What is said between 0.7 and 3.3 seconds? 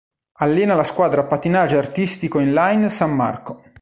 la squadra Pattinaggio Artistico Inline San